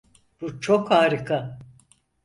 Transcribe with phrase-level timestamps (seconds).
[0.41, 1.59] Bu çok harika!